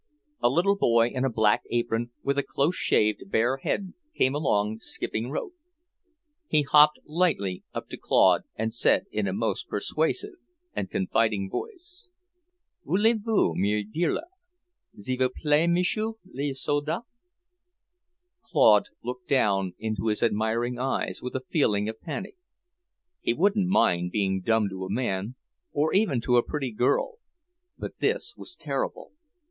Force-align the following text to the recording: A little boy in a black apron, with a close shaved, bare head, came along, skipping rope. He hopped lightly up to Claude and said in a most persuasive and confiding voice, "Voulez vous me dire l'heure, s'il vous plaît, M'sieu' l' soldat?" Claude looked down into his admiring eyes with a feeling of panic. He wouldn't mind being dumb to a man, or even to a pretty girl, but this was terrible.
A 0.41 0.49
little 0.49 0.75
boy 0.75 1.09
in 1.09 1.23
a 1.25 1.29
black 1.29 1.61
apron, 1.69 2.09
with 2.23 2.35
a 2.39 2.41
close 2.41 2.75
shaved, 2.75 3.29
bare 3.29 3.57
head, 3.57 3.93
came 4.15 4.33
along, 4.33 4.79
skipping 4.79 5.29
rope. 5.29 5.53
He 6.47 6.63
hopped 6.63 6.97
lightly 7.05 7.61
up 7.71 7.87
to 7.89 7.97
Claude 7.97 8.41
and 8.55 8.73
said 8.73 9.05
in 9.11 9.27
a 9.27 9.31
most 9.31 9.67
persuasive 9.69 10.33
and 10.73 10.89
confiding 10.89 11.51
voice, 11.51 12.07
"Voulez 12.83 13.19
vous 13.23 13.53
me 13.53 13.83
dire 13.83 14.11
l'heure, 14.13 14.31
s'il 14.97 15.19
vous 15.19 15.29
plaît, 15.29 15.69
M'sieu' 15.69 16.17
l' 16.35 16.55
soldat?" 16.55 17.03
Claude 18.41 18.89
looked 19.03 19.27
down 19.27 19.75
into 19.77 20.07
his 20.07 20.23
admiring 20.23 20.79
eyes 20.79 21.21
with 21.21 21.35
a 21.35 21.41
feeling 21.51 21.87
of 21.87 22.01
panic. 22.01 22.35
He 23.21 23.33
wouldn't 23.33 23.67
mind 23.67 24.09
being 24.09 24.41
dumb 24.41 24.67
to 24.69 24.83
a 24.83 24.89
man, 24.89 25.35
or 25.71 25.93
even 25.93 26.21
to 26.21 26.37
a 26.37 26.43
pretty 26.43 26.71
girl, 26.71 27.19
but 27.77 27.99
this 27.99 28.33
was 28.35 28.55
terrible. 28.55 29.11